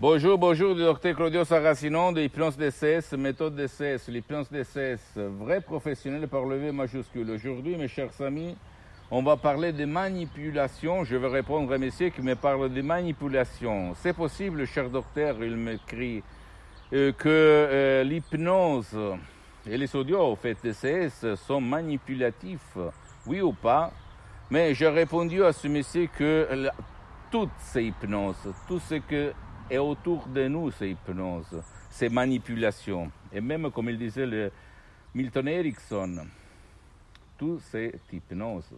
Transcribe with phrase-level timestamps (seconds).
[0.00, 6.28] Bonjour, bonjour, le docteur Claudio Saracino de l'hypnose DCS, méthode DCS, l'hypnose DCS, vrai professionnel
[6.28, 7.28] par le V majuscule.
[7.32, 8.56] Aujourd'hui, mes chers amis,
[9.10, 11.02] on va parler de manipulation.
[11.02, 13.92] Je vais répondre à monsieur qui me parle de manipulation.
[13.96, 16.22] C'est possible, cher docteur, il m'écrit
[16.92, 18.96] euh, que euh, l'hypnose
[19.68, 22.78] et les audios, au fait, DCS, sont manipulatifs,
[23.26, 23.90] oui ou pas?
[24.48, 26.70] Mais j'ai répondu à ce monsieur que
[27.32, 29.32] toutes ces hypnoses, tout ce que
[29.70, 34.50] est autour de nous, ces hypnoses, ces manipulations, et même comme il disait le
[35.14, 36.26] Milton Erickson,
[37.36, 38.70] tout c'est hypnose.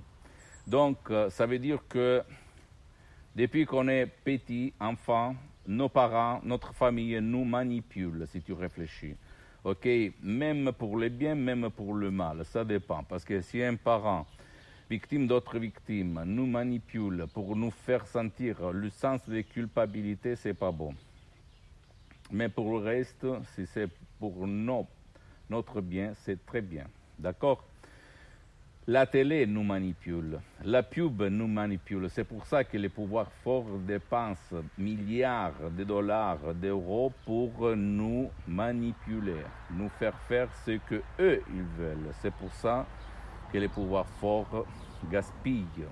[0.66, 2.22] Donc, euh, ça veut dire que
[3.34, 5.34] depuis qu'on est petit, enfant,
[5.66, 9.14] nos parents, notre famille nous manipulent, si tu réfléchis.
[9.64, 9.88] OK,
[10.22, 13.04] même pour le bien, même pour le mal, ça dépend.
[13.04, 14.26] Parce que si un parent,
[14.90, 20.72] victime d'autres victimes, nous manipule pour nous faire sentir le sens de culpabilité, c'est pas
[20.72, 20.92] bon.
[22.32, 23.24] Mais pour le reste,
[23.54, 23.88] si c'est
[24.18, 24.88] pour nos-
[25.48, 26.86] notre bien, c'est très bien.
[27.18, 27.64] D'accord?
[28.86, 32.08] La télé nous manipule, la pub nous manipule.
[32.10, 39.42] C'est pour ça que les pouvoirs forts dépensent milliards de dollars, d'euros pour nous manipuler,
[39.70, 42.12] nous faire faire ce que eux ils veulent.
[42.20, 42.86] C'est pour ça
[43.58, 44.66] les pouvoirs forts
[45.10, 45.86] gaspillent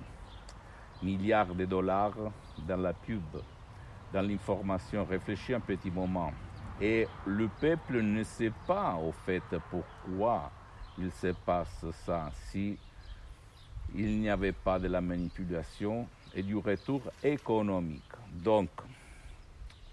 [1.01, 2.31] milliards de dollars
[2.67, 3.23] dans la pub,
[4.13, 5.05] dans l'information.
[5.05, 6.31] Réfléchis un petit moment.
[6.81, 10.51] Et le peuple ne sait pas au fait pourquoi
[10.97, 12.77] il se passe ça si
[13.95, 18.03] il n'y avait pas de la manipulation et du retour économique.
[18.31, 18.69] Donc,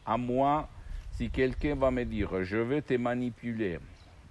[0.05, 0.69] à moi,
[1.12, 3.78] si quelqu'un va me dire je veux te manipuler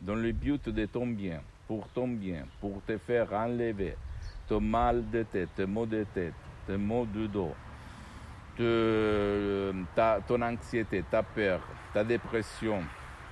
[0.01, 3.97] dans le but de ton bien, pour ton bien, pour te faire enlever
[4.47, 6.33] ton mal de tête, tes maux de tête,
[6.67, 7.53] tes maux de dos,
[10.27, 11.61] ton anxiété, ta peur,
[11.93, 12.81] ta dépression,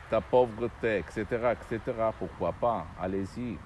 [0.10, 1.80] ta pauvreté, etc., etc.,
[2.18, 3.58] pourquoi pas, allez-y.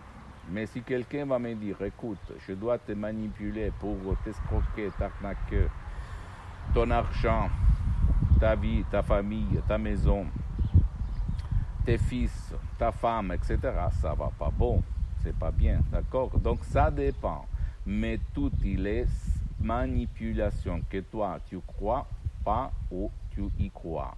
[0.50, 5.68] Mais si quelqu'un va me dire, écoute, je dois te manipuler pour t'escroquer, t'arnaquer,
[6.74, 7.50] ton argent,
[8.40, 10.26] ta vie, ta famille, ta maison,
[11.88, 13.58] tes fils, ta femme, etc.,
[14.02, 14.84] ça va pas bon,
[15.24, 16.38] c'est pas bien, d'accord?
[16.38, 17.46] Donc ça dépend.
[17.86, 19.08] Mais tout il est
[19.62, 22.06] manipulation que toi tu crois
[22.44, 24.18] pas ou tu y crois.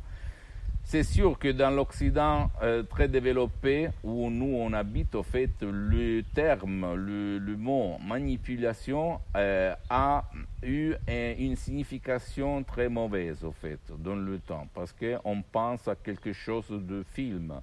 [0.91, 6.23] C'est sûr que dans l'Occident euh, très développé, où nous on habite, au fait, le
[6.33, 10.25] terme, le, mot manipulation euh, a
[10.63, 15.93] eu un- une signification très mauvaise, au fait, dans le temps, parce qu'on pense à
[15.95, 17.53] quelque chose de film,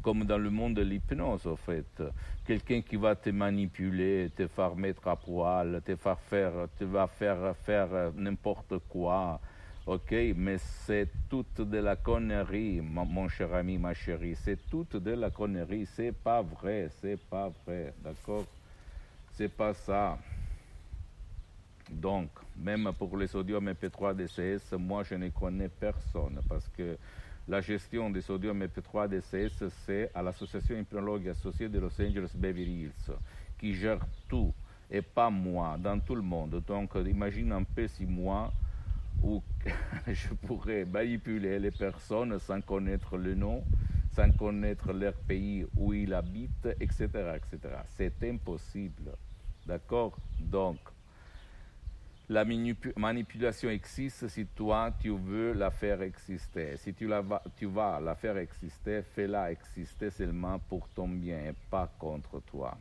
[0.00, 2.04] comme dans le monde de l'hypnose, au fait.
[2.46, 7.08] Quelqu'un qui va te manipuler, te faire mettre à poil, te faire faire, te va
[7.08, 9.40] faire faire euh, n'importe quoi.
[9.88, 14.34] Ok, mais c'est toute de la connerie, mon, cher ami, ma chérie.
[14.34, 15.86] C'est toute de la connerie.
[15.86, 18.46] C'est pas vrai, c'est pas vrai, d'accord?
[19.34, 20.18] C'est pas ça.
[21.88, 26.98] Donc, même pour les sodium MP3 DCS, moi je ne connais personne parce que
[27.46, 32.86] la gestion des sodium MP3 DCS, c'est à l'association hypnologue associée de Los Angeles Beverly
[32.86, 33.14] Hills
[33.56, 34.52] qui gère tout
[34.90, 36.60] et pas moi, dans tout le monde.
[36.66, 38.52] Donc, imagine un peu si moi,
[39.22, 39.42] où
[40.06, 43.62] je pourrais manipuler les personnes sans connaître le nom,
[44.10, 47.36] sans connaître leur pays où ils habitent, etc.
[47.36, 47.84] etc.
[47.88, 49.16] C'est impossible.
[49.66, 50.18] D'accord?
[50.38, 50.78] Donc,
[52.28, 56.76] la manipu- manipulation existe si toi, tu veux la faire exister.
[56.76, 57.08] Si tu,
[57.56, 62.76] tu vas la faire exister, fais-la exister seulement pour ton bien et pas contre toi.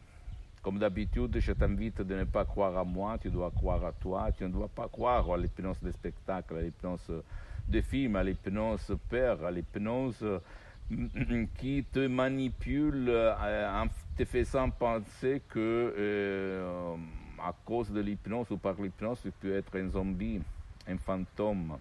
[0.66, 4.32] Comme d'habitude, je t'invite de ne pas croire à moi, tu dois croire à toi.
[4.36, 7.22] Tu ne dois pas croire à l'hypnose de spectacle, à l'hypnose
[7.68, 13.88] de film, à l'hypnose peur, à l'hypnose euh, qui te manipule euh, en
[14.18, 16.96] te faisant penser que euh,
[17.38, 20.42] à cause de l'hypnose ou par l'hypnose, tu peux être un zombie,
[20.88, 21.78] un fantôme,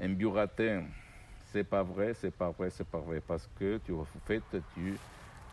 [0.00, 0.82] un buratin.
[1.52, 3.22] C'est pas vrai, c'est pas vrai, c'est pas vrai.
[3.24, 4.98] Parce que tu, en tu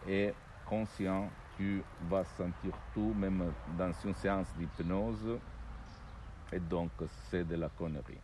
[0.10, 0.33] es
[0.65, 5.39] conscient, tu vas sentir tout, même dans une séance d'hypnose.
[6.54, 6.92] Et donc,
[7.30, 8.19] c'est de la connerie.